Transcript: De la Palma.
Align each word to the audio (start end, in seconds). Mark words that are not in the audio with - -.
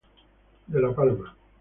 De 0.65 0.81
la 0.81 0.93
Palma. 0.95 1.35